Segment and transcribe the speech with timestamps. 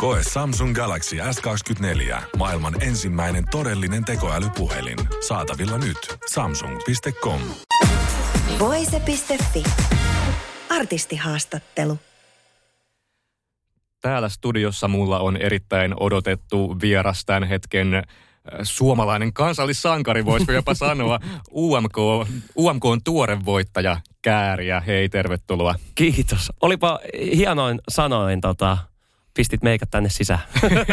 [0.00, 2.22] Koe Samsung Galaxy S24.
[2.36, 4.98] Maailman ensimmäinen todellinen tekoälypuhelin.
[5.28, 6.18] Saatavilla nyt.
[6.32, 7.40] Samsung.com.
[8.58, 9.62] Voise.fi.
[10.70, 11.98] Artistihaastattelu.
[14.00, 18.02] Täällä studiossa mulla on erittäin odotettu vieras tämän hetken äh,
[18.62, 21.20] suomalainen kansallissankari, voisiko jopa sanoa.
[21.52, 21.98] UMK,
[22.56, 24.80] UMK on tuore voittaja Kääriä.
[24.80, 25.74] Hei, tervetuloa.
[25.94, 26.52] Kiitos.
[26.60, 27.00] Olipa
[27.36, 28.78] hienoin sanoin, tota,
[29.34, 30.40] pistit meikät tänne sisään.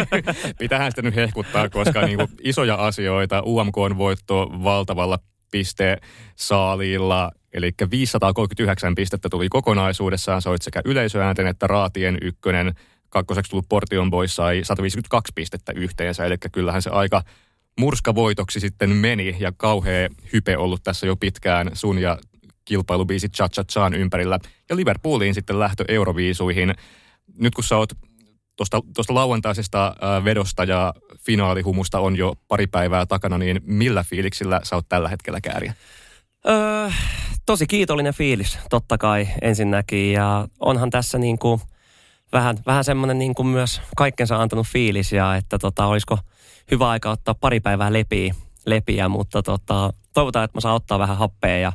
[0.59, 3.43] Pitähän sitä nyt hehkuttaa, koska niinku isoja asioita.
[3.45, 5.19] UMK on voitto valtavalla
[5.51, 10.41] pistesaaliilla, eli 539 pistettä tuli kokonaisuudessaan.
[10.41, 12.73] Soit sekä yleisöäänten että raatien ykkönen.
[13.09, 17.23] Kakkoseksi tullut Portion Boys sai 152 pistettä yhteensä, eli kyllähän se aika
[17.79, 22.17] murskavoitoksi sitten meni ja kauhea hype ollut tässä jo pitkään sun ja
[22.65, 24.39] kilpailubiisit Cha Cha ympärillä.
[24.69, 26.75] Ja Liverpooliin sitten lähtö Euroviisuihin.
[27.39, 27.89] Nyt kun sä oot
[28.57, 34.75] tuosta lauantaisesta äh, vedosta ja finaalihumusta on jo pari päivää takana, niin millä fiiliksillä sä
[34.75, 35.73] oot tällä hetkellä kääriä?
[36.49, 36.89] Öö,
[37.45, 40.13] tosi kiitollinen fiilis, totta kai ensinnäkin.
[40.13, 41.61] Ja onhan tässä niin kuin
[42.31, 46.17] vähän, vähän semmoinen niin kuin myös kaikkensa antanut fiilis ja että tota, olisiko
[46.71, 48.35] hyvä aika ottaa pari päivää lepiä,
[48.65, 51.71] lepiä mutta tota, toivotaan, että mä saan ottaa vähän happea ja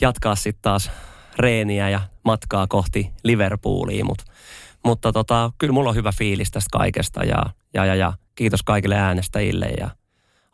[0.00, 0.90] jatkaa sitten taas
[1.38, 4.24] reeniä ja matkaa kohti Liverpoolia, mutta
[4.86, 7.42] mutta tota, kyllä mulla on hyvä fiilis tästä kaikesta ja,
[7.74, 9.90] ja, ja, ja kiitos kaikille äänestäjille ja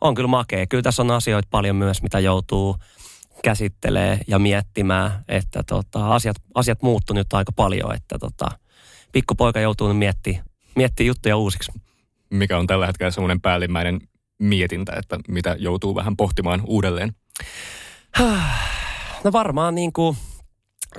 [0.01, 0.67] on kyllä makea.
[0.67, 2.75] Kyllä tässä on asioita paljon myös, mitä joutuu
[3.43, 8.51] käsittelee ja miettimään, että tota, asiat, asiat muuttuu nyt aika paljon, että tota,
[9.11, 10.45] pikkupoika joutuu nyt miettimään,
[10.75, 11.71] miettimään juttuja uusiksi.
[12.29, 14.01] Mikä on tällä hetkellä semmoinen päällimmäinen
[14.39, 17.15] mietintä, että mitä joutuu vähän pohtimaan uudelleen?
[19.23, 20.17] No varmaan niin kuin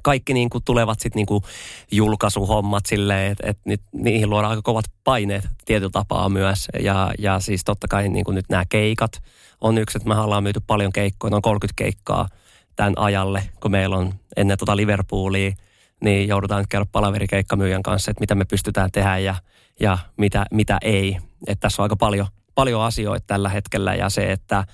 [0.03, 1.45] kaikki niin kuin tulevat sitten niin kuin
[1.93, 6.69] julkaisuhommat silleen, että et nyt niihin luodaan aika kovat paineet tietyllä tapaa myös.
[6.81, 9.23] Ja, ja siis totta kai niin kuin nyt nämä keikat
[9.61, 12.29] on yksi, että me ollaan myyty paljon keikkoja, noin 30 keikkaa
[12.77, 15.53] tämän ajalle, kun meillä on ennen tota Liverpoolia,
[16.01, 19.35] niin joudutaan nyt käydä palaverikeikkamyyjän kanssa, että mitä me pystytään tehdä ja,
[19.81, 21.19] ja mitä, mitä ei.
[21.47, 24.65] Että tässä on aika paljon, paljon asioita tällä hetkellä ja se, että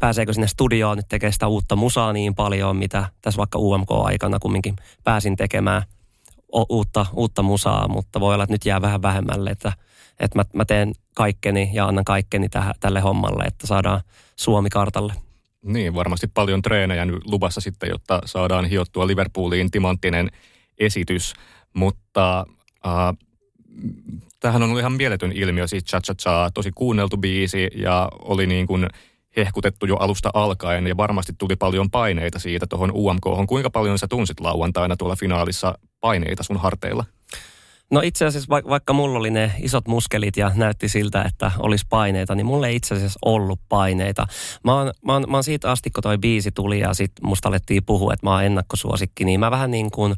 [0.00, 4.76] pääseekö sinne studioon nyt tekemään sitä uutta musaa niin paljon, mitä tässä vaikka UMK-aikana kumminkin
[5.04, 5.82] pääsin tekemään
[6.68, 9.72] uutta, uutta musaa, mutta voi olla, että nyt jää vähän vähemmälle, että,
[10.20, 14.00] että mä, mä teen kaikkeni ja annan kaikkeni tähän, tälle hommalle, että saadaan
[14.36, 15.12] Suomi kartalle.
[15.62, 20.30] Niin, varmasti paljon treenejä nyt luvassa sitten, jotta saadaan hiottua Liverpooliin timanttinen
[20.78, 21.34] esitys,
[21.74, 22.46] mutta
[22.86, 23.16] äh,
[24.40, 28.66] tämähän on ollut ihan mieletön ilmiö, siis Cha Cha, tosi kuunneltu biisi ja oli niin
[28.66, 28.86] kuin–
[29.36, 33.46] hehkutettu jo alusta alkaen ja varmasti tuli paljon paineita siitä tuohon UMK.
[33.48, 37.04] Kuinka paljon sä tunsit lauantaina tuolla finaalissa paineita sun harteilla?
[37.90, 41.86] No itse asiassa va- vaikka mulla oli ne isot muskelit ja näytti siltä, että olisi
[41.88, 44.26] paineita, niin mulla ei itse asiassa ollut paineita.
[44.64, 47.48] Mä oon, mä oon, mä oon siitä asti, kun toi biisi tuli ja sit musta
[47.48, 50.14] alettiin puhua, että mä oon ennakkosuosikki, niin mä vähän niin kuin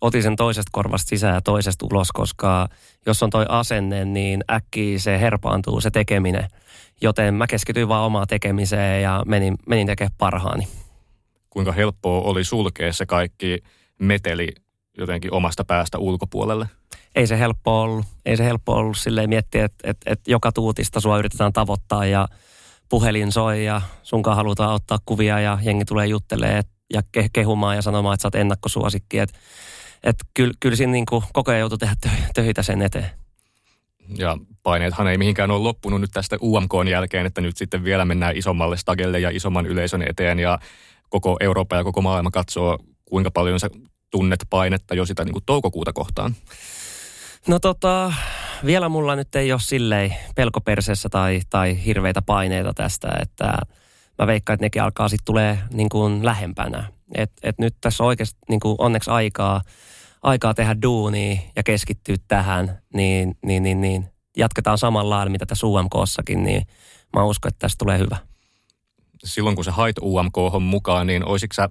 [0.00, 2.68] otin sen toisesta korvasta sisään ja toisesta ulos, koska
[3.06, 6.48] jos on toi asenne, niin äkkiä se herpaantuu se tekeminen–
[7.00, 10.68] Joten mä keskityin vaan omaan tekemiseen ja menin, menin tekemään parhaani.
[11.50, 13.58] Kuinka helppoa oli sulkea se kaikki
[13.98, 14.48] meteli
[14.98, 16.66] jotenkin omasta päästä ulkopuolelle?
[17.14, 18.06] Ei se helppo ollut.
[18.26, 22.28] Ei se helppo ollut silleen miettiä, että, että, että joka tuutista sua yritetään tavoittaa ja
[22.88, 26.62] puhelin soi ja sunkaan halutaan ottaa kuvia ja jengi tulee juttelee
[26.94, 29.18] ja kehumaan ja sanomaan, että sä oot ennakkosuosikki.
[29.18, 29.38] Että,
[30.02, 31.94] että kyllä, kyllä siinä niin kuin koko ajan joutuu tehdä
[32.34, 33.10] töitä sen eteen.
[34.18, 38.36] Ja paineethan ei mihinkään ole loppunut nyt tästä UMK jälkeen, että nyt sitten vielä mennään
[38.36, 40.58] isommalle stagelle ja isomman yleisön eteen ja
[41.08, 43.70] koko Eurooppa ja koko maailma katsoo, kuinka paljon sä
[44.10, 46.34] tunnet painetta jo sitä niin kuin toukokuuta kohtaan.
[47.48, 48.12] No tota,
[48.64, 53.58] vielä mulla nyt ei ole silleen pelkoperseessä tai, tai hirveitä paineita tästä, että
[54.18, 56.97] mä veikkaan, että nekin alkaa sitten tulee niin kuin lähempänä.
[57.14, 59.60] Et, et nyt tässä on oikeasti niin kuin onneksi aikaa
[60.22, 64.04] aikaa tehdä duunia ja keskittyä tähän, niin, niin, niin, niin
[64.36, 66.66] jatketaan samalla lailla, mitä tässä UMKssakin, niin
[67.16, 68.16] mä uskon, että tästä tulee hyvä.
[69.24, 71.68] Silloin kun sä hait UMK mukaan, niin olisitko sä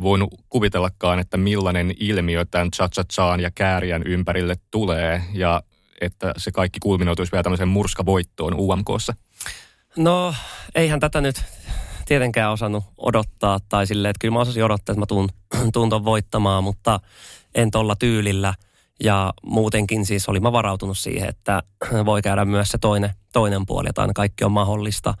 [0.00, 2.70] voinut kuvitellakaan, että millainen ilmiö tämän
[3.12, 5.62] cha ja Kääriän ympärille tulee ja
[6.00, 9.14] että se kaikki kulminoituisi vielä tämmöiseen murskavoittoon UMKssa?
[9.96, 10.34] No,
[10.74, 11.42] eihän tätä nyt
[12.10, 15.28] tietenkään osannut odottaa tai silleen, että kyllä mä osasin odottaa, että mä tuun,
[15.72, 17.00] tuun ton voittamaan, mutta
[17.54, 18.54] en tolla tyylillä.
[19.04, 21.62] Ja muutenkin siis olin mä varautunut siihen, että
[22.04, 25.14] voi käydä myös se toinen, toinen puoli, että aina kaikki on mahdollista.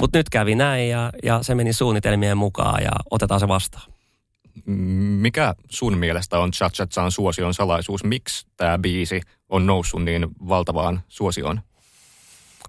[0.00, 3.92] Mutta nyt kävi näin ja, ja se meni suunnitelmien mukaan ja otetaan se vastaan.
[5.20, 8.04] Mikä sun mielestä on Cha Cha Chan suosion salaisuus?
[8.04, 11.60] Miksi tämä biisi on noussut niin valtavaan suosioon?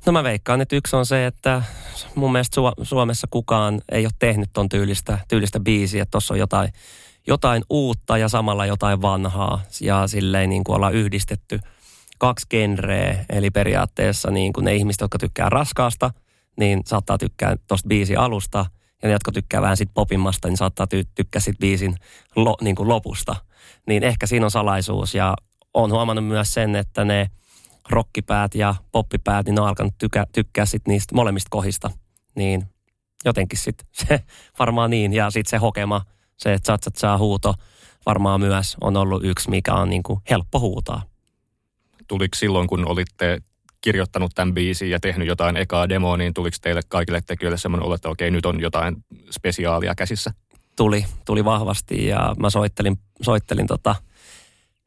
[0.06, 1.62] No mä veikkaan, että yksi on se, että
[2.16, 6.06] mun mielestä Suomessa kukaan ei ole tehnyt ton tyylistä, tyylistä biisiä.
[6.06, 6.74] Tuossa on jotain,
[7.28, 9.62] jotain uutta ja samalla jotain vanhaa.
[9.82, 11.60] Ja silleen niin kuin ollaan yhdistetty
[12.18, 13.26] kaksi genreä.
[13.30, 16.12] Eli periaatteessa niin kuin ne ihmiset, jotka tykkää raskaasta,
[16.60, 18.66] niin saattaa tykkää tuosta biisi alusta.
[19.02, 21.96] Ja ne, jotka tykkää vähän sit popimmasta, niin saattaa ty- tykkää sit biisin
[22.36, 23.36] lo, niin kuin lopusta.
[23.88, 25.16] Niin ehkä siinä on salaisuus.
[25.16, 25.34] Ja
[25.74, 27.28] on huomannut myös sen, että ne–
[27.90, 31.92] rockipäät ja poppipäät, niin ne on alkanut tykä, tykkää sit niistä molemmista kohista.
[32.36, 32.64] Niin
[33.26, 34.20] jotenkin sitten se
[34.60, 35.14] varmaan niin.
[35.14, 36.02] Ja sitten se hokema,
[36.38, 37.54] se cha cha huuto
[38.06, 41.02] varmaan myös on ollut yksi, mikä on niin kuin helppo huutaa.
[42.08, 43.42] Tuliko silloin, kun olitte
[43.82, 47.96] kirjoittanut tämän biisin ja tehnyt jotain ekaa demoa, niin tuliko teille kaikille tekijöille semmoinen olo,
[47.96, 48.96] että okei, nyt on jotain
[49.32, 50.32] spesiaalia käsissä?
[50.76, 53.96] Tuli, tuli vahvasti ja mä soittelin, soittelin tota,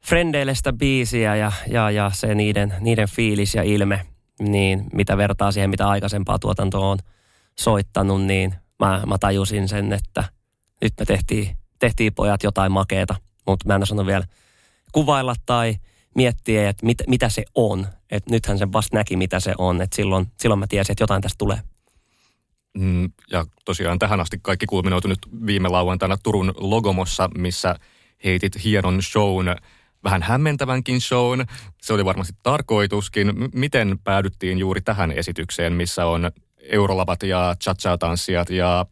[0.05, 4.05] frendeille sitä biisiä ja, ja, ja se niiden, niiden fiilis ja ilme,
[4.39, 6.97] niin mitä vertaa siihen, mitä aikaisempaa tuotantoa on
[7.59, 10.23] soittanut, niin mä, mä tajusin sen, että
[10.81, 13.15] nyt me tehtiin, tehtiin pojat jotain makeeta,
[13.47, 14.25] mutta mä en osannut vielä
[14.91, 15.75] kuvailla tai
[16.15, 17.87] miettiä, että mit, mitä se on.
[18.11, 19.81] Et nythän se vasta näki, mitä se on.
[19.81, 21.57] Et silloin, silloin mä tiesin, että jotain tästä tulee.
[22.77, 27.75] Mm, ja tosiaan tähän asti kaikki kulminoitu nyt viime lauantaina Turun Logomossa, missä
[28.23, 29.55] heitit hienon shown
[30.07, 31.45] vähän hämmentävänkin shown.
[31.81, 33.27] Se oli varmasti tarkoituskin.
[33.27, 38.85] M- miten päädyttiin juuri tähän esitykseen, missä on eurolavat ja cha-cha-tanssijat ja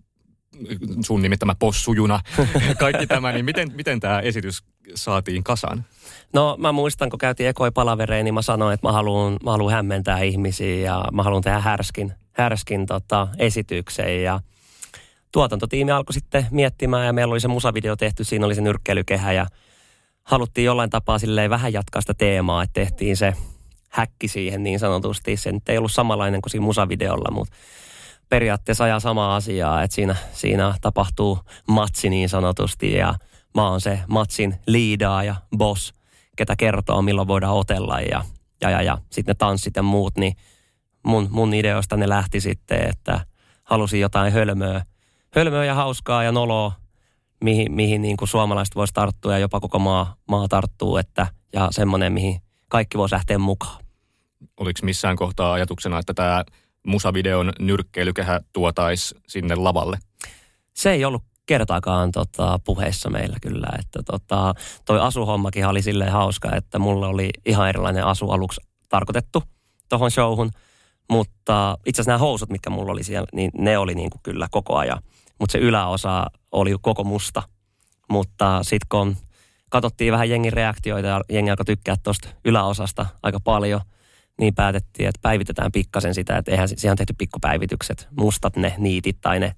[1.05, 2.19] sun nimittämä possujuna,
[2.79, 4.63] kaikki tämä, niin miten, miten tämä esitys
[4.95, 5.85] saatiin kasaan?
[6.33, 9.73] No mä muistan, kun käytiin ekoi palavereen, niin mä sanoin, että mä haluan, mä haluan
[9.73, 14.39] hämmentää ihmisiä ja mä haluan tehdä härskin, härskin tota, esityksen ja
[15.31, 19.45] tuotantotiimi alkoi sitten miettimään ja meillä oli se musavideo tehty, siinä oli se nyrkkeilykehä ja
[20.25, 23.33] haluttiin jollain tapaa silleen vähän jatkaa sitä teemaa, että tehtiin se
[23.89, 25.37] häkki siihen niin sanotusti.
[25.37, 27.53] Se nyt ei ollut samanlainen kuin siinä musavideolla, mutta
[28.29, 33.15] periaatteessa ajaa samaa asiaa, että siinä, siinä tapahtuu matsi niin sanotusti ja
[33.55, 35.93] mä oon se matsin liidaa ja boss,
[36.35, 38.23] ketä kertoo milloin voidaan otella ja,
[38.61, 40.35] ja, ja, ja sitten ne tanssit ja muut, niin
[41.03, 43.25] mun, mun ideoista ne lähti sitten, että
[43.63, 44.81] halusin jotain hölmöä,
[45.35, 46.71] hölmöä ja hauskaa ja noloa
[47.43, 51.67] mihin, mihin niin kuin suomalaiset voisi tarttua ja jopa koko maa, maa tarttuu, että, ja
[51.71, 53.85] semmoinen, mihin kaikki voisi lähteä mukaan.
[54.57, 56.43] Oliko missään kohtaa ajatuksena, että tämä
[56.87, 59.97] musavideon nyrkkeilykehä tuotaisi sinne lavalle?
[60.73, 63.67] Se ei ollut kertaakaan tota, puheissa meillä kyllä.
[63.79, 64.53] Että tota,
[64.85, 69.43] toi asuhommakin oli silleen hauska, että mulla oli ihan erilainen asu aluksi tarkoitettu
[69.89, 70.51] tuohon showhun.
[71.09, 74.47] Mutta itse asiassa nämä housut, mitkä mulla oli siellä, niin ne oli niin kuin kyllä
[74.51, 75.01] koko ajan–
[75.39, 77.43] mutta se yläosa oli koko musta.
[78.09, 79.17] Mutta sitten kun
[79.69, 83.81] katsottiin vähän jengin reaktioita ja jengi alkoi tykkää tuosta yläosasta aika paljon,
[84.39, 89.17] niin päätettiin, että päivitetään pikkasen sitä, että eihän siihen on tehty pikkupäivitykset, mustat ne niitit
[89.21, 89.55] tai ne,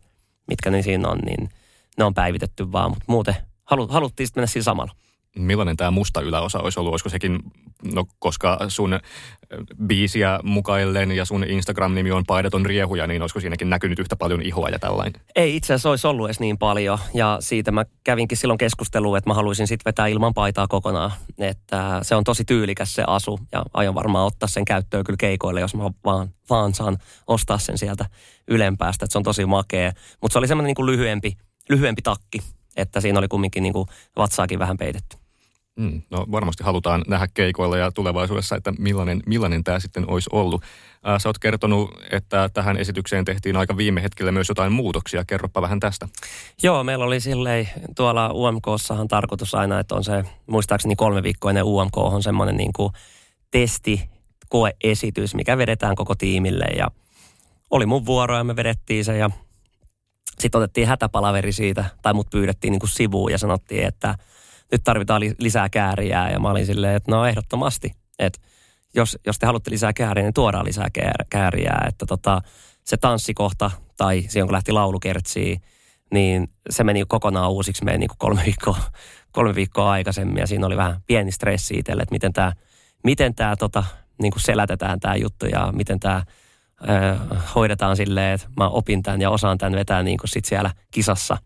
[0.48, 1.50] mitkä ne siinä on, niin
[1.98, 4.94] ne on päivitetty vaan, mutta muuten halu, haluttiin sitten mennä siinä samalla
[5.38, 6.92] millainen tämä musta yläosa olisi ollut?
[6.92, 7.40] Olisiko sekin,
[7.94, 9.00] no koska sun
[9.88, 14.70] biisiä mukaillen ja sun Instagram-nimi on Paidaton riehuja, niin olisiko siinäkin näkynyt yhtä paljon ihoa
[14.70, 15.22] ja tällainen?
[15.36, 19.30] Ei itse asiassa olisi ollut edes niin paljon ja siitä mä kävinkin silloin keskustelua, että
[19.30, 21.12] mä haluaisin sitten vetää ilman paitaa kokonaan.
[21.38, 25.62] Että se on tosi tyylikäs se asu ja aion varmaan ottaa sen käyttöön kyllä keikoille,
[25.62, 28.06] jos mä vaan, vaan saan ostaa sen sieltä
[28.48, 29.92] ylempäästä, että se on tosi makea.
[30.22, 31.38] Mutta se oli semmoinen niin lyhyempi,
[31.70, 32.40] lyhyempi takki,
[32.76, 35.18] että siinä oli kumminkin niin kuin vatsaakin vähän peitetty.
[35.78, 40.62] Mm, no varmasti halutaan nähdä keikoilla ja tulevaisuudessa, että millainen, millainen tämä sitten olisi ollut.
[41.18, 45.26] Sä oot kertonut, että tähän esitykseen tehtiin aika viime hetkellä myös jotain muutoksia.
[45.26, 46.08] Kerropa vähän tästä.
[46.64, 51.64] Joo, meillä oli silleen tuolla UMKssahan tarkoitus aina, että on se muistaakseni kolme viikkoa ennen
[51.64, 52.94] UMK on semmoinen niin kuin
[53.52, 54.10] testi,
[54.50, 56.88] koeesitys, mikä vedetään koko tiimille ja
[57.70, 59.30] oli mun vuoro ja me vedettiin se ja
[60.40, 64.16] sitten otettiin hätäpalaveri siitä, tai mut pyydettiin niin kuin sivuun ja sanottiin, että–
[64.72, 66.30] nyt tarvitaan lisää kääriä.
[66.30, 68.40] Ja mä olin silleen, että no ehdottomasti, että
[68.96, 70.88] jos, jos te haluatte lisää kääriä, niin tuodaan lisää
[71.30, 71.78] kääriä.
[71.88, 72.42] Että tota,
[72.84, 75.62] se tanssikohta tai silloin kun lähti laulukertsiin,
[76.12, 78.78] niin se meni kokonaan uusiksi meidän niin kolme, viikkoa,
[79.32, 80.38] kolme viikkoa aikaisemmin.
[80.38, 82.54] Ja siinä oli vähän pieni stressi itselle, että miten tämä
[83.04, 83.84] miten tää, tota,
[84.22, 86.24] niin kuin selätetään tämä juttu ja miten tämä
[87.56, 91.38] hoidetaan silleen, että mä opin tämän ja osaan tämän vetää niin kuin sit siellä kisassa.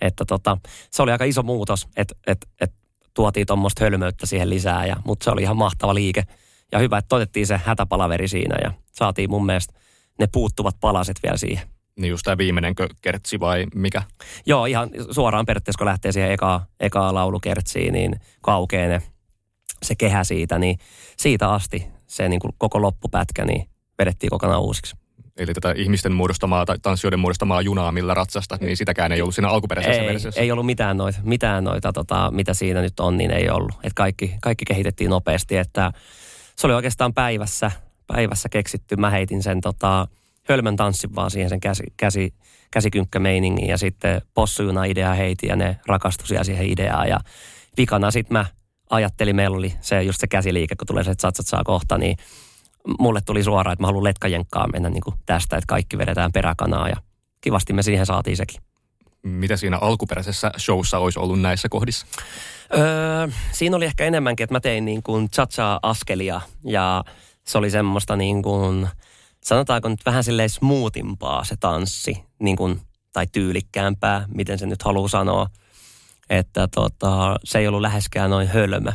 [0.00, 0.56] Että tota,
[0.90, 2.72] se oli aika iso muutos, että et, et
[3.14, 6.24] tuotiin tuommoista hölmöyttä siihen lisää, ja, mutta se oli ihan mahtava liike.
[6.72, 9.74] Ja hyvä, että otettiin se hätäpalaveri siinä ja saatiin mun mielestä
[10.18, 11.68] ne puuttuvat palaset vielä siihen.
[12.00, 14.02] Niin just tämä viimeinen kertsi vai mikä?
[14.46, 19.02] Joo, ihan suoraan periaatteessa, kun lähtee siihen eka, eka laulukertsiin, niin kaukee ne,
[19.82, 20.78] se kehä siitä, niin
[21.16, 23.68] siitä asti se niin kuin koko loppupätkä niin
[23.98, 24.96] vedettiin kokonaan uusiksi.
[25.40, 29.48] Eli tätä ihmisten muodostamaa tai tanssijoiden muodostamaa junaa, millä ratsasta, niin sitäkään ei ollut siinä
[29.48, 30.40] alkuperäisessä ei, versiossa.
[30.40, 33.74] Ei ollut mitään noita, mitään noita tota, mitä siinä nyt on, niin ei ollut.
[33.82, 35.92] Et kaikki, kaikki kehitettiin nopeasti, että
[36.56, 37.70] se oli oikeastaan päivässä,
[38.06, 38.96] päivässä keksitty.
[38.96, 40.08] Mä heitin sen tota,
[40.48, 42.34] hölmön tanssin vaan siihen sen käsi, käsi,
[42.70, 47.20] käsikynkkämeiningin ja sitten possujuna idea heiti ja ne rakastui siihen ideaan ja
[47.76, 48.46] vikana sitten mä
[48.90, 52.16] ajattelin, meillä oli se just se käsiliike, kun tulee se, että satsat saa kohta, niin
[52.98, 56.88] mulle tuli suoraan, että mä haluan letkajenkkaa mennä niin kuin tästä, että kaikki vedetään peräkanaa
[56.88, 56.96] ja
[57.40, 58.62] kivasti me siihen saatiin sekin.
[59.22, 62.06] Mitä siinä alkuperäisessä showssa olisi ollut näissä kohdissa?
[62.74, 67.04] Öö, siinä oli ehkä enemmänkin, että mä tein niin kuin cha askelia ja
[67.46, 68.88] se oli semmoista niin kuin,
[69.44, 72.80] sanotaanko nyt vähän silleen smoothimpaa se tanssi, niin kuin,
[73.12, 75.46] tai tyylikkäämpää, miten se nyt haluaa sanoa.
[76.30, 78.92] Että tota, se ei ollut läheskään noin hölmö.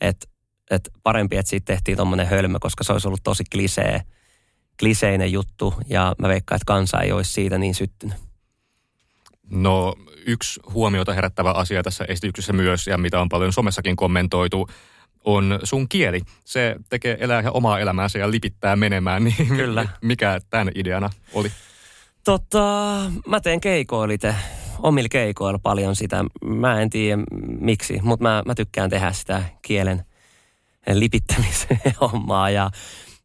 [0.00, 0.26] Että
[0.70, 4.00] et parempi, että siitä tehtiin tuommoinen hölmö, koska se olisi ollut tosi klisee,
[4.78, 5.74] kliseinen juttu.
[5.88, 8.16] Ja mä veikkaan, että kansa ei olisi siitä niin syttynyt.
[9.50, 9.94] No
[10.26, 14.68] yksi huomiota herättävä asia tässä esityksessä myös, ja mitä on paljon somessakin kommentoitu,
[15.24, 16.20] on sun kieli.
[16.44, 19.24] Se tekee elää ihan omaa elämäänsä ja lipittää menemään.
[19.24, 19.88] Niin Kyllä.
[20.02, 21.52] Mikä tämän ideana oli?
[22.24, 22.64] Tota,
[23.26, 24.34] mä teen keikoilite,
[24.78, 26.24] omilla keikoilla paljon sitä.
[26.44, 27.22] Mä en tiedä
[27.60, 30.04] miksi, mutta mä, mä tykkään tehdä sitä kielen
[30.98, 32.50] lipittämisen hommaa.
[32.50, 32.70] Ja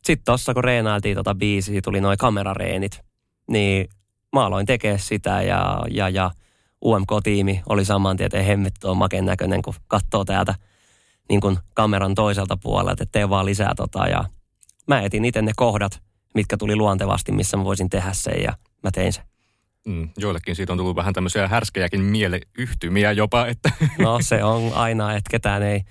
[0.04, 3.02] sitten tossa kun reenailtiin tota biisiä, tuli noin kamerareenit,
[3.50, 3.88] niin
[4.34, 6.32] mä aloin tekemään sitä ja, ja, ja
[6.86, 10.56] UMK-tiimi oli saman tieteen hemmetti on maken näköinen, kun katsoo täältä
[11.30, 14.26] niin kuin kameran toiselta puolelta, että tee vaan lisää tota ja
[14.88, 16.02] mä etin itse ne kohdat,
[16.34, 18.54] mitkä tuli luontevasti, missä mä voisin tehdä sen ja
[18.84, 19.24] mä tein sen.
[19.86, 23.72] Mm, joillekin siitä on tullut vähän tämmöisiä härskejäkin mieleyhtymiä jopa, että...
[24.00, 25.82] No se on aina, että ketään ei,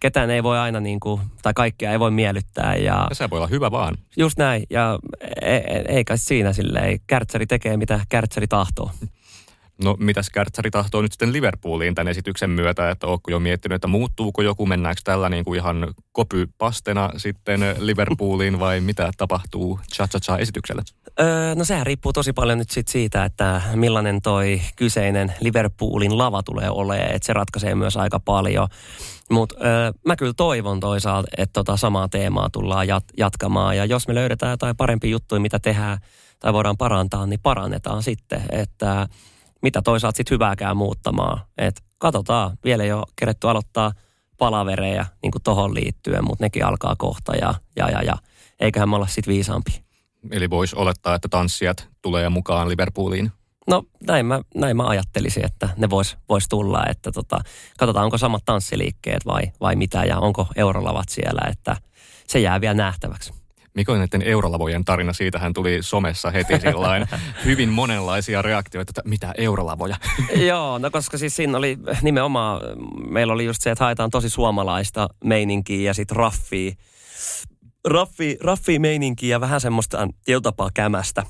[0.00, 2.76] ketään ei voi aina niin kuin, tai kaikkea ei voi miellyttää.
[2.76, 3.94] Ja, ja se voi olla hyvä vaan.
[4.16, 4.98] Just näin, ja
[5.40, 8.90] e, e, ei kai siinä silleen, kärtsäri tekee mitä kärtsäri tahtoo.
[9.84, 13.88] No mitäs Kärtsäri tahtoo nyt sitten Liverpooliin tämän esityksen myötä, että ootko jo miettinyt, että
[13.88, 20.82] muuttuuko joku, mennäänkö tällä niin kuin ihan kopypastena sitten Liverpooliin vai mitä tapahtuu Cha-Cha-Cha esityksellä?
[21.20, 26.42] Öö, no sehän riippuu tosi paljon nyt sit siitä, että millainen toi kyseinen Liverpoolin lava
[26.42, 28.68] tulee olemaan, että se ratkaisee myös aika paljon.
[29.30, 34.08] Mutta öö, mä kyllä toivon toisaalta, että tota samaa teemaa tullaan jat- jatkamaan ja jos
[34.08, 35.98] me löydetään jotain parempia juttuja, mitä tehdään
[36.40, 39.08] tai voidaan parantaa, niin parannetaan sitten, että
[39.62, 41.40] mitä toisaalta sitten hyvääkään muuttamaan.
[41.58, 43.92] Et katsotaan, vielä ole keretty aloittaa
[44.38, 48.14] palavereja niin kuin tohon liittyen, mutta nekin alkaa kohta ja, ja, ja, ja
[48.60, 49.81] eiköhän me olla sitten viisaampi.
[50.30, 53.32] Eli voisi olettaa, että tanssijat tulee mukaan Liverpooliin?
[53.66, 57.40] No näin mä, näin mä ajattelisin, että ne vois, vois tulla, että tota,
[57.78, 61.76] katsotaan onko samat tanssiliikkeet vai, vai mitä ja onko eurolavat siellä, että
[62.26, 63.32] se jää vielä nähtäväksi.
[63.74, 65.12] Mikä on näiden eurolavojen tarina?
[65.12, 67.06] Siitähän tuli somessa heti sillain
[67.44, 69.96] hyvin monenlaisia reaktioita, että mitä eurolavoja?
[70.48, 72.60] Joo, no koska siis siinä oli nimenomaan,
[73.10, 76.72] meillä oli just se, että haetaan tosi suomalaista meininkiä ja sitten raffia.
[77.88, 81.26] Raffi, raffi meininkiä ja vähän semmoista tietotapaa kämästä.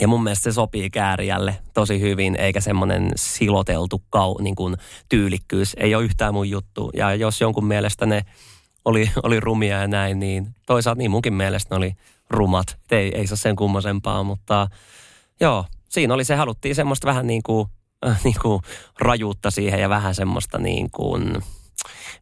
[0.00, 4.76] Ja mun mielestä se sopii kääriälle tosi hyvin, eikä semmoinen siloteltu kau, niin kuin
[5.08, 5.76] tyylikkyys.
[5.78, 6.90] Ei ole yhtään mun juttu.
[6.94, 8.22] Ja jos jonkun mielestä ne
[8.84, 11.92] oli, oli rumia ja näin, niin toisaalta niin munkin mielestä ne oli
[12.30, 12.78] rumat.
[12.90, 14.68] Ei, ei ole sen kummosempaa, mutta
[15.40, 17.68] joo, siinä oli se, haluttiin semmoista vähän niin kuin,
[18.06, 18.62] äh, niin kuin
[19.00, 21.42] rajuutta siihen ja vähän semmoista niin kuin,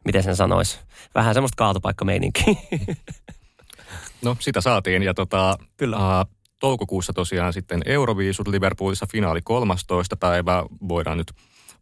[0.04, 0.78] miten sen sanoisi,
[1.14, 2.54] vähän semmoista kaatopaikkameininkiä.
[4.22, 5.96] No sitä saatiin ja tota, Kyllä.
[5.96, 6.30] Uh,
[6.60, 10.64] toukokuussa tosiaan sitten Euroviisut Liverpoolissa finaali 13 päivä.
[10.88, 11.32] Voidaan nyt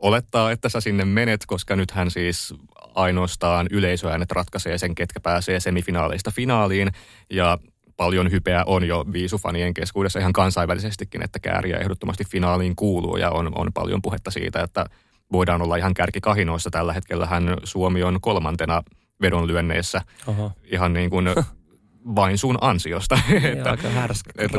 [0.00, 2.54] olettaa, että sä sinne menet, koska nythän siis
[2.94, 6.90] ainoastaan yleisöäänet ratkaisee sen, ketkä pääsee semifinaaleista finaaliin.
[7.30, 7.58] Ja
[7.96, 13.52] paljon hypeä on jo viisufanien keskuudessa ihan kansainvälisestikin, että kääriä ehdottomasti finaaliin kuuluu ja on,
[13.54, 14.86] on paljon puhetta siitä, että
[15.32, 16.70] voidaan olla ihan kärkikahinoissa.
[16.70, 18.82] Tällä hetkellä hän Suomi on kolmantena
[19.20, 20.52] vedonlyönneissä Oho.
[20.64, 21.28] ihan niin kuin
[22.16, 23.18] vain sun ansiosta.
[23.52, 24.30] että, aika härskä.
[24.38, 24.58] Että,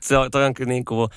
[0.00, 1.10] se on, toi on kyllä niin kuin,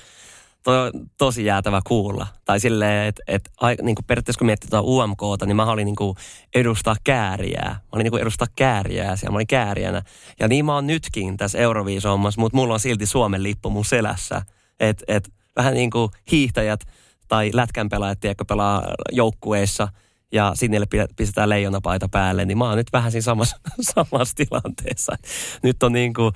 [0.62, 0.72] to,
[1.18, 2.26] tosi jäätävä kuulla.
[2.44, 3.50] Tai silleen, että et,
[3.82, 6.16] niin periaatteessa kun miettii tuota UMKta, niin mä olin niin kuin
[6.54, 7.70] edustaa kääriää.
[7.70, 10.02] Mä olin niin kuin edustaa kääriää siellä, mä olin kääriänä.
[10.40, 14.42] Ja niin mä oon nytkin tässä Euroviisommassa, mutta mulla on silti Suomen lippu mun selässä.
[14.80, 16.80] Että et, vähän niin kuin hiihtäjät
[17.28, 19.88] tai lätkänpelaajat, tiedätkö, pelaa joukkueissa
[20.32, 20.80] ja sinne
[21.16, 23.56] pistetään leijonapaita päälle, niin mä oon nyt vähän siinä samassa,
[23.94, 25.16] samassa tilanteessa.
[25.62, 26.32] Nyt on niin kuin,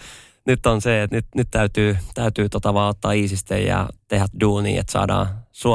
[0.46, 4.78] nyt on se, että nyt, nyt täytyy, täytyy tota vaan ottaa iisistä ja tehdä duuni,
[4.78, 5.28] että saadaan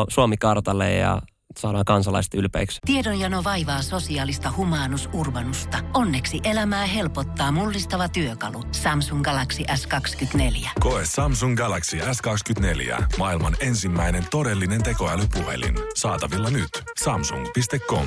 [0.09, 1.21] Suomi kartalle ja
[1.57, 2.79] saadaan kansalaiset ylpeiksi.
[2.85, 5.77] Tiedonjano vaivaa sosiaalista humanus urbanusta.
[5.93, 8.63] Onneksi elämää helpottaa mullistava työkalu.
[8.71, 10.69] Samsung Galaxy S24.
[10.79, 13.03] Koe Samsung Galaxy S24.
[13.17, 15.75] Maailman ensimmäinen todellinen tekoälypuhelin.
[15.95, 16.69] Saatavilla nyt.
[17.03, 18.05] Samsung.com.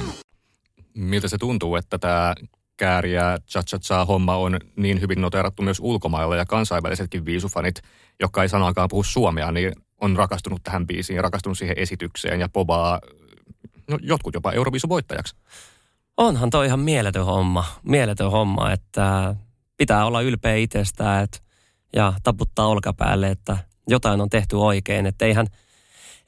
[0.94, 2.34] Miltä se tuntuu, että tämä
[2.76, 3.38] kääriä
[3.80, 7.82] cha homma on niin hyvin noterattu myös ulkomailla ja kansainvälisetkin viisufanit,
[8.20, 13.00] jotka ei sanakaan puhu suomea, niin on rakastunut tähän biisiin, rakastunut siihen esitykseen ja pobaa
[13.91, 15.37] no, jotkut jopa Euroviisun voittajaksi.
[16.17, 19.35] Onhan toi ihan mieletön homma, mieletön homma, että
[19.76, 21.43] pitää olla ylpeä itsestään et,
[21.97, 25.07] ja taputtaa olkapäälle, että jotain on tehty oikein.
[25.07, 25.47] Että eihän,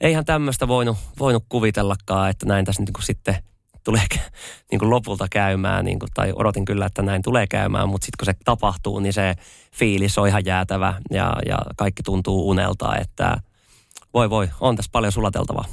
[0.01, 3.35] eihän tämmöistä voinut, voinut kuvitellakaan, että näin tässä niin sitten
[3.83, 4.03] tulee
[4.71, 8.17] niin kuin lopulta käymään, niin kuin, tai odotin kyllä, että näin tulee käymään, mutta sitten
[8.25, 9.35] kun se tapahtuu, niin se
[9.75, 13.37] fiilis on ihan jäätävä ja, ja kaikki tuntuu unelta, että
[14.13, 15.65] voi voi, on tässä paljon sulateltavaa.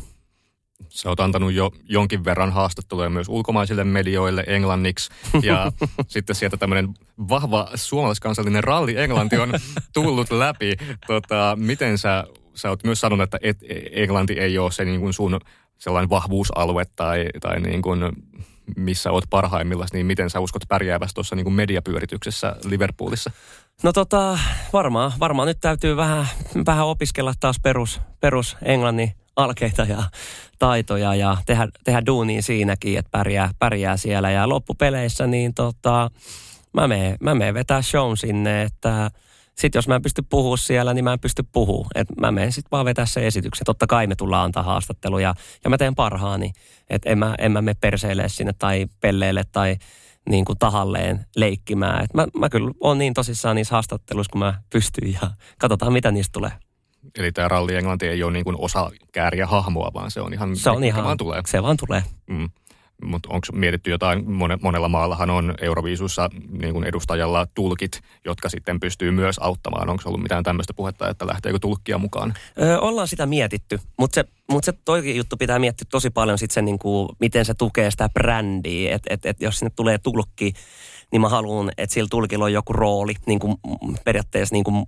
[0.88, 5.10] Sä oot antanut jo jonkin verran haastatteluja myös ulkomaisille medioille englanniksi.
[5.42, 5.72] Ja
[6.06, 6.94] sitten sieltä tämmöinen
[7.28, 9.52] vahva suomalaiskansallinen ralli Englanti on
[9.92, 10.72] tullut läpi.
[11.06, 13.58] Tota, miten sä, sä oot myös sanonut, että et,
[13.92, 15.40] Englanti ei ole se niin kuin sun
[15.78, 18.00] sellainen vahvuusalue tai, tai niin kuin
[18.76, 23.30] missä oot parhaimmillaan, niin miten sä uskot pärjäävässä tuossa niin mediapyörityksessä Liverpoolissa?
[23.82, 24.38] No tota,
[24.72, 26.28] varmaan, varmaan nyt täytyy vähän,
[26.66, 30.02] vähän opiskella taas perus, perus englannin alkeita ja
[30.58, 34.30] taitoja ja tehdä, tehdä duunia siinäkin, että pärjää, pärjää siellä.
[34.30, 36.10] Ja loppupeleissä niin tota,
[36.72, 39.10] mä menen, mä menen vetää show sinne, että
[39.54, 41.86] sitten jos mä en pysty puhua siellä, niin mä en pysty puhua.
[41.94, 43.64] Et mä menen sitten vaan vetää se esityksen.
[43.64, 46.52] Totta kai me tullaan antaa haastatteluja ja mä teen parhaani.
[46.90, 49.76] Että en mä, en mä mene perseille sinne tai pelleille tai
[50.28, 52.04] niin kuin tahalleen leikkimään.
[52.04, 56.10] Et mä, mä kyllä on niin tosissaan niissä haastatteluissa, kun mä pystyn ja katsotaan mitä
[56.10, 56.52] niistä tulee.
[57.18, 60.56] Eli tämä ralli englanti ei ole niin kuin osa kääriä hahmoa, vaan se on ihan,
[60.56, 61.40] se on ihan, vaan tulee.
[61.46, 62.02] Se vaan tulee.
[62.26, 62.50] Mm.
[63.04, 64.24] Mutta onko mietitty jotain,
[64.60, 69.90] monella maallahan on Euroviisussa niin kuin edustajalla tulkit, jotka sitten pystyy myös auttamaan.
[69.90, 72.34] Onko ollut mitään tämmöistä puhetta, että lähteekö tulkkia mukaan?
[72.60, 76.54] Öö, ollaan sitä mietitty, mutta se, mut se toikin juttu pitää miettiä tosi paljon sitten
[76.54, 78.94] se, niin kuin, miten se tukee sitä brändiä.
[78.94, 80.52] Että et, et jos sinne tulee tulkki,
[81.14, 83.56] niin mä haluan, että sillä tulkilla on joku rooli, niin kuin
[84.04, 84.86] periaatteessa niin kuin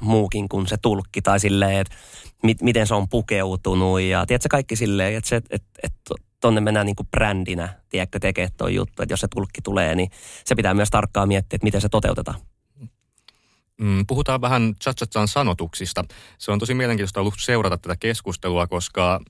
[0.00, 1.94] muukin kuin se tulkki, tai silleen, että
[2.42, 6.86] mit, miten se on pukeutunut, ja tiedätkö kaikki silleen, että, se, että, että tonne mennään
[6.86, 10.10] niin kuin brändinä, tiedätkö, tekee tuo juttu, että jos se tulkki tulee, niin
[10.44, 12.40] se pitää myös tarkkaan miettiä, että miten se toteutetaan.
[13.80, 16.04] Mm, puhutaan vähän Chachacan sanotuksista.
[16.38, 19.20] Se on tosi mielenkiintoista ollut seurata tätä keskustelua, koska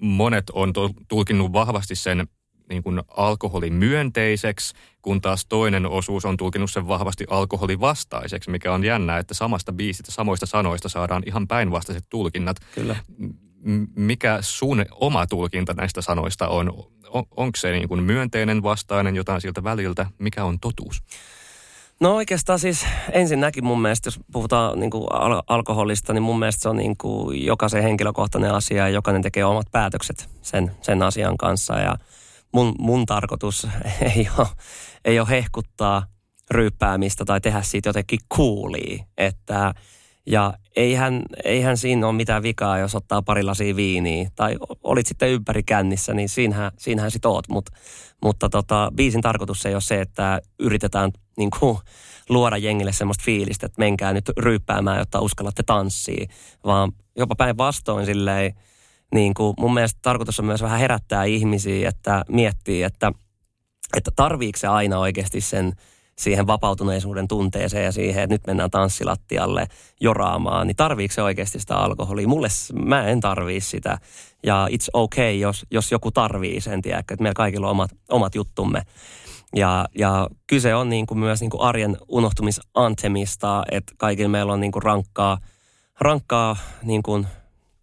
[0.00, 0.72] monet on
[1.08, 2.28] tulkinnut vahvasti sen
[2.68, 9.18] niin kuin alkoholimyönteiseksi, kun taas toinen osuus on tulkinut sen vahvasti alkoholivastaiseksi, mikä on jännää,
[9.18, 12.56] että samasta biisistä, samoista sanoista saadaan ihan päinvastaiset tulkinnat.
[12.74, 12.96] Kyllä.
[13.96, 16.72] Mikä sun oma tulkinta näistä sanoista on?
[17.08, 20.06] on onko se niin kuin myönteinen, vastainen, jotain siltä väliltä?
[20.18, 21.02] Mikä on totuus?
[22.00, 26.62] No oikeastaan siis ensinnäkin mun mielestä, jos puhutaan niin kuin al- alkoholista, niin mun mielestä
[26.62, 31.36] se on niin kuin jokaisen henkilökohtainen asia ja jokainen tekee omat päätökset sen, sen asian
[31.36, 31.78] kanssa.
[31.78, 31.96] Ja
[32.54, 33.66] mun, mun tarkoitus
[34.16, 34.48] ei ole,
[35.04, 36.06] ei ole hehkuttaa
[36.50, 39.04] ryyppäämistä tai tehdä siitä jotenkin kuulia.
[39.18, 39.74] Että,
[40.26, 44.30] ja eihän, eihän siinä ole mitään vikaa, jos ottaa pari lasia viiniä.
[44.34, 47.48] Tai olit sitten ympäri kännissä, niin siinähän, siinähän sit oot.
[47.48, 47.70] Mut,
[48.22, 51.78] mutta tota, biisin tarkoitus ei ole se, että yritetään niin kuin,
[52.28, 56.26] luoda jengille semmoista fiilistä, että menkää nyt ryyppäämään, jotta uskallatte tanssia.
[56.64, 58.54] Vaan jopa päinvastoin silleen,
[59.14, 63.12] niin kuin mun mielestä tarkoitus on myös vähän herättää ihmisiä, että miettii, että,
[63.96, 65.72] että tarviiko se aina oikeasti sen
[66.18, 69.66] siihen vapautuneisuuden tunteeseen ja siihen, että nyt mennään tanssilattialle
[70.00, 72.28] joraamaan, niin tarviiko se oikeasti sitä alkoholia?
[72.28, 72.48] Mulle
[72.84, 73.98] mä en tarvii sitä.
[74.42, 78.34] Ja it's okay, jos, jos joku tarvii sen, tiedäkö, että meillä kaikilla on omat, omat
[78.34, 78.82] juttumme.
[79.56, 84.60] Ja, ja kyse on niin kuin myös niin kuin arjen unohtumisantemista, että kaikilla meillä on
[84.60, 85.38] niin kuin rankkaa,
[86.00, 87.26] rankkaa niin kuin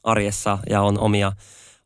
[0.04, 1.32] arjessa ja on omia,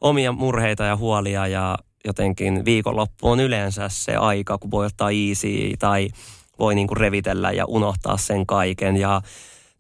[0.02, 5.74] omia murheita ja huolia ja jotenkin viikonloppu on yleensä se aika, kun voi ottaa easy
[5.80, 6.10] tai
[6.60, 8.98] voi niin kuin revitellä ja unohtaa sen kaiken.
[8.98, 9.22] Ja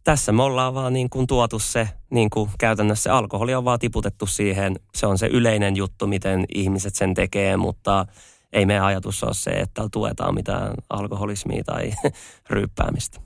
[0.03, 4.25] tässä me ollaan vaan niin kuin tuotu se, niin kuin käytännössä alkoholi on vaan tiputettu
[4.25, 4.75] siihen.
[4.95, 8.05] Se on se yleinen juttu, miten ihmiset sen tekee, mutta
[8.53, 11.91] ei meidän ajatus ole se, että tuetaan mitään alkoholismia tai
[12.49, 13.24] ryyppäämistä.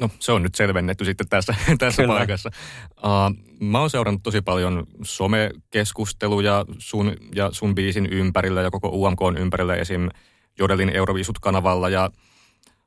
[0.00, 2.50] No se on nyt selvennetty sitten tässä, tässä paikassa.
[2.96, 9.20] Uh, mä oon seurannut tosi paljon somekeskusteluja sun ja sun biisin ympärillä ja koko UMK
[9.38, 10.08] ympärillä esim.
[10.58, 12.10] Jodelin Euroviisut-kanavalla ja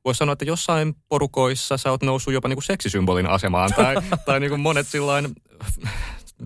[0.05, 3.95] voisi sanoa, että jossain porukoissa sä oot noussut jopa niinku seksisymbolin asemaan tai,
[4.25, 5.27] tai niinku monet sillain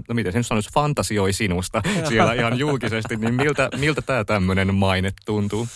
[0.08, 4.76] no miten se nyt sanoisi, fantasioi sinusta siellä ihan julkisesti, niin miltä, miltä tämä tämmöinen
[4.76, 5.68] maine tuntuu?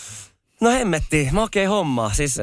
[0.60, 2.10] No hemmetti, makea homma.
[2.14, 2.38] Siis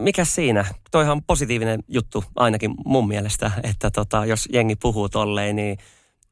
[0.00, 0.64] mikä siinä?
[0.90, 5.78] Toihan on positiivinen juttu ainakin mun mielestä, että tota, jos jengi puhuu tolleen, niin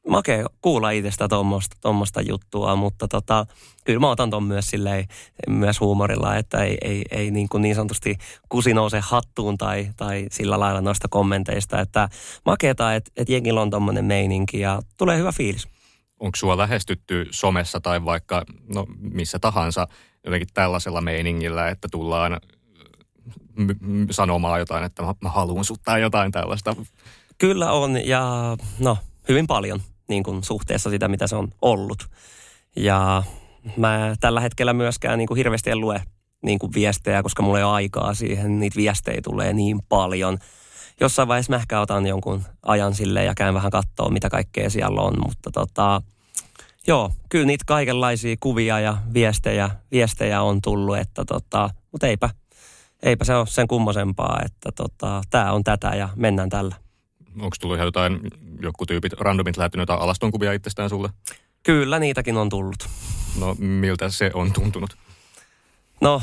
[0.09, 1.29] makea kuulla itsestä
[1.81, 3.47] tuommoista juttua, mutta tota,
[3.85, 5.07] kyllä mä otan ton myös silleen,
[5.49, 10.27] myös huumorilla, että ei, ei, ei niin, kuin niin sanotusti kusi nouse hattuun tai, tai
[10.31, 12.09] sillä lailla noista kommenteista, että
[12.47, 15.69] makeeta, että, että jengillä on tommonen meininki ja tulee hyvä fiilis.
[16.21, 19.87] Onko sua lähestytty somessa tai vaikka no, missä tahansa
[20.25, 22.41] jotenkin tällaisella meiningillä, että tullaan
[24.11, 26.77] sanomaan jotain, että mä, mä haluan sut tai jotain tällaista?
[27.39, 32.09] Kyllä on ja no hyvin paljon niin kuin suhteessa sitä, mitä se on ollut.
[32.77, 33.23] Ja
[33.77, 36.03] mä tällä hetkellä myöskään niin kuin hirveästi en lue
[36.43, 38.59] niin kuin viestejä, koska mulla ei ole aikaa siihen.
[38.59, 40.39] Niitä viestejä tulee niin paljon.
[41.01, 45.01] Jossain vaiheessa mä ehkä otan jonkun ajan sille ja käyn vähän katsoa, mitä kaikkea siellä
[45.01, 45.15] on.
[45.27, 46.03] Mutta tota,
[46.87, 52.31] joo, kyllä niitä kaikenlaisia kuvia ja viestejä, viestejä on tullut, että tota, mutta eipä,
[53.03, 56.75] eipä se ole sen kummosempaa, että tota, tämä on tätä ja mennään tällä.
[57.41, 58.21] Onko tullut ihan jotain,
[58.63, 61.09] joku tyypit randomit lähettänyt jotain alastonkuvia itsestään sulle?
[61.63, 62.89] Kyllä, niitäkin on tullut.
[63.41, 64.97] No, miltä se on tuntunut?
[66.01, 66.23] No,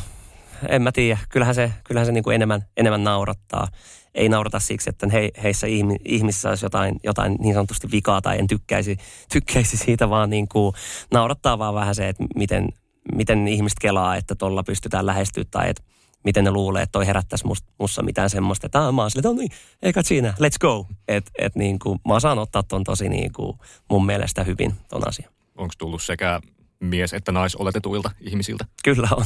[0.68, 1.20] en mä tiedä.
[1.30, 3.68] Kyllähän se, kyllähän se niin kuin enemmän, enemmän naurattaa.
[4.16, 5.68] Ei naurata siksi, että he, heissä
[6.06, 8.98] ihmisissä olisi jotain, jotain niin sanotusti vikaa tai en tykkäisi,
[9.32, 10.76] tykkäisi siitä, vaan niin kuin
[11.12, 12.70] naurattaa vaan vähän se, että miten,
[13.16, 15.84] miten ihmiset kelaa, että tuolla pystytään lähestyä tai että
[16.26, 19.30] miten ne luulee, että toi herättäisi must, mussa mitään semmoista, että mä oon sille, että
[19.30, 20.88] no niin, eikä siinä, let's go.
[21.08, 23.58] Että et niin kuin, mä osaan ottaa ton tosi niin kuin
[23.90, 25.32] mun mielestä hyvin ton asian.
[25.56, 26.42] Onko tullut sekä
[26.80, 28.66] mies- että naisoletetuilta ihmisiltä?
[28.84, 29.26] Kyllä on.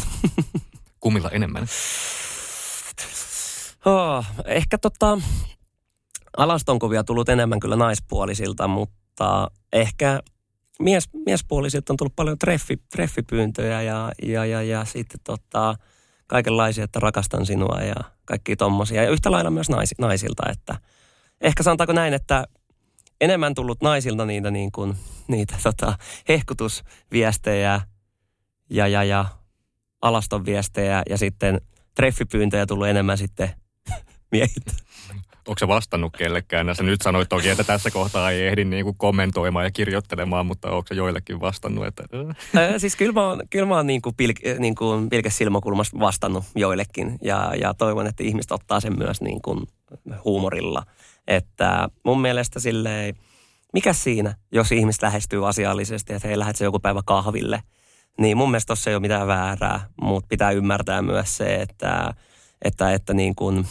[0.99, 1.67] Kummilla enemmän?
[3.85, 5.17] Oh, ehkä tota,
[6.37, 10.19] alastonkuvia tullut enemmän kyllä naispuolisilta, mutta ehkä
[10.79, 15.75] mies, miespuolisilta on tullut paljon treffi, treffipyyntöjä ja, ja, ja, ja sitten tota,
[16.29, 19.03] kaikenlaisia, että rakastan sinua ja kaikki tommosia.
[19.03, 20.75] Ja yhtä lailla myös nais, naisilta, että
[21.41, 22.47] ehkä sanotaanko näin, että
[23.21, 24.95] enemmän tullut naisilta niitä, niin kuin,
[25.27, 27.81] niitä tota, hehkutusviestejä
[28.69, 29.25] ja, ja, ja
[30.01, 31.61] alaston viestejä ja sitten
[31.95, 33.49] treffipyyntöjä tullut enemmän sitten
[34.31, 34.71] miehiltä.
[35.49, 36.75] Onko se vastannut kellekään?
[36.75, 40.71] Sä nyt sanoit toki, että tässä kohtaa ei ehdi niin kuin kommentoimaan ja kirjoittelemaan, mutta
[40.71, 41.85] onko se joillekin vastannut?
[41.87, 42.03] Että...
[42.55, 46.43] Ää, siis kyllä mä oon, kyllä mä oon niin kuin pilk, niin kuin silmäkulmasta vastannut
[46.55, 49.59] joillekin ja, ja toivon, että ihmiset ottaa sen myös niin kuin
[50.25, 50.83] huumorilla.
[51.27, 53.15] Että mun mielestä silleen,
[53.73, 57.63] mikä siinä, jos ihmiset lähestyy asiallisesti, että hei, lähdet se joku päivä kahville,
[58.19, 62.13] niin mun mielestä tossa ei ole mitään väärää, mutta pitää ymmärtää myös se, että,
[62.61, 63.67] että, että niin kuin,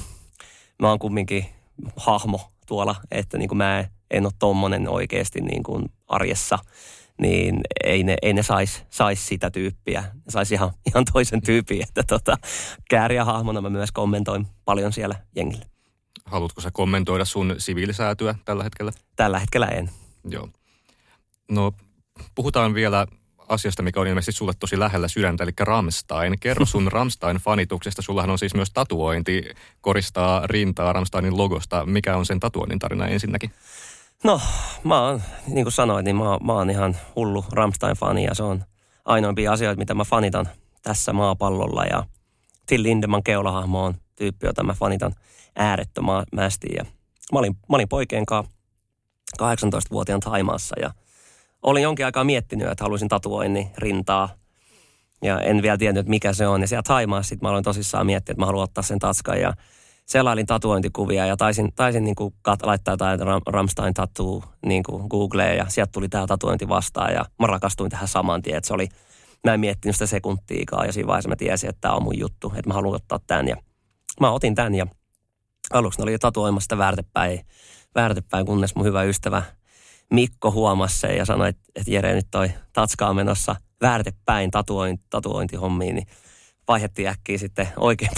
[0.82, 1.57] mä oon kumminkin
[1.96, 6.58] hahmo tuolla, että niin kuin mä en ole tommonen oikeasti niin kuin arjessa,
[7.20, 10.00] niin ei ne, ei ne saisi sais sitä tyyppiä.
[10.00, 12.38] Ne saisi ihan, ihan toisen tyypin, että tota,
[12.90, 15.66] kääriä hahmona mä myös kommentoin paljon siellä jengille.
[16.24, 18.92] Haluatko sä kommentoida sun siviilisäätyä tällä hetkellä?
[19.16, 19.90] Tällä hetkellä en.
[20.30, 20.48] Joo.
[21.50, 21.72] No,
[22.34, 23.06] puhutaan vielä
[23.48, 26.38] asiasta, mikä on ilmeisesti sulle tosi lähellä sydäntä, eli Ramstein.
[26.40, 28.02] Kerro sun Ramstein-fanituksesta.
[28.02, 29.44] Sullahan on siis myös tatuointi,
[29.80, 31.86] koristaa rintaa Ramsteinin logosta.
[31.86, 33.50] Mikä on sen tatuoinnin tarina ensinnäkin?
[34.24, 34.40] No,
[34.84, 38.64] mä oon, niin kuin sanoin, niin mä, mä oon ihan hullu Ramstein-fani ja se on
[39.04, 40.48] ainoimpia asioita, mitä mä fanitan
[40.82, 41.84] tässä maapallolla.
[41.84, 42.04] Ja
[42.66, 45.14] Till Lindemann keulahahmo on tyyppi, jota mä fanitan
[45.56, 46.68] äärettömästi.
[46.76, 46.84] Ja
[47.32, 48.52] mä olin, mä olin poikien kanssa
[49.42, 50.90] 18-vuotiaan Taimaassa ja–
[51.62, 54.28] olin jonkin aikaa miettinyt, että haluaisin tatuoinnin rintaa.
[55.22, 56.60] Ja en vielä tiennyt, että mikä se on.
[56.60, 59.40] Ja siellä Taimaassa sitten mä aloin tosissaan miettiä, että mä haluan ottaa sen tatskan.
[59.40, 59.54] Ja
[60.06, 65.56] selailin tatuointikuvia ja taisin, taisin niin kuin kat, laittaa jotain Ramstein tattoo niin Googleen.
[65.56, 68.56] Ja sieltä tuli tämä tatuointi vastaan ja mä rakastuin tähän saman tien.
[68.56, 68.88] Että se oli,
[69.44, 72.52] mä en miettinyt sitä sekuntiikaan ja siinä vaiheessa mä tiesin, että tämä on mun juttu.
[72.56, 73.56] Että mä haluan ottaa tämän ja
[74.20, 74.86] mä otin tämän ja
[75.72, 77.40] aluksi ne oli tatuoimassa sitä väärtepäin,
[77.94, 79.42] väärtepäin, kunnes mun hyvä ystävä–
[80.12, 85.04] Mikko huomasi sen ja sanoi, että, että Jere nyt toi tatska on menossa väärtepäin tatuointi,
[85.10, 86.06] tatuointihommiin, niin
[86.68, 88.10] vaihettiin äkkiä sitten oikein,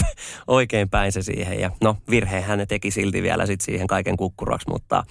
[0.47, 1.59] oikein päin se siihen.
[1.59, 5.03] Ja no virhehän ne teki silti vielä sitten siihen kaiken kukkuraksi, mutta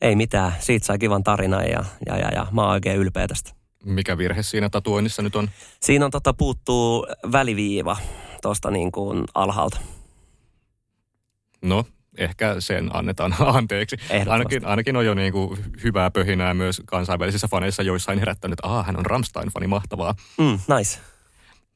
[0.00, 0.52] ei mitään.
[0.58, 3.50] Siitä sai kivan tarinan ja, ja, ja, ja mä oon oikein ylpeä tästä.
[3.84, 5.50] Mikä virhe siinä tatuoinnissa nyt on?
[5.80, 7.96] Siinä on tota, puuttuu väliviiva
[8.42, 9.80] tuosta niin kuin alhaalta.
[11.62, 11.84] No,
[12.18, 13.96] ehkä sen annetaan anteeksi.
[14.28, 18.96] Ainakin, ainakin on jo niin kuin hyvää pöhinää myös kansainvälisissä faneissa, joissain herättänyt, että hän
[18.96, 20.14] on Ramstein-fani, mahtavaa.
[20.38, 20.98] Mm, nice.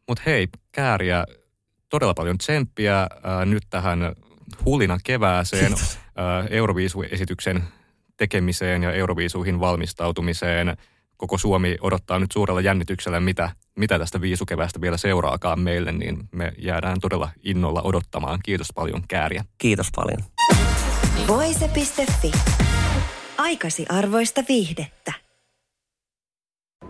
[0.09, 1.27] Mutta hei, Kääriä,
[1.89, 3.09] todella paljon tsemppiä äh,
[3.45, 4.15] nyt tähän
[4.65, 7.63] hulinan kevääseen, äh, Euroviisu-esityksen
[8.17, 10.77] tekemiseen ja Euroviisuihin valmistautumiseen.
[11.23, 16.53] Koko Suomi odottaa nyt suurella jännityksellä, mitä, mitä tästä viisukeväästä vielä seuraakaan meille, niin me
[16.59, 18.39] jäädään todella innolla odottamaan.
[18.45, 19.45] Kiitos paljon Kääriä.
[19.59, 20.19] Kiitos paljon.
[21.29, 22.33] Voise.fi.
[23.39, 25.13] Aikasi arvoista viihdettä.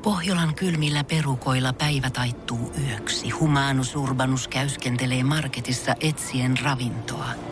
[0.03, 3.31] Pohjolan kylmillä perukoilla päivä taittuu yöksi.
[3.31, 7.52] Humanus Urbanus käyskentelee marketissa etsien ravintoa.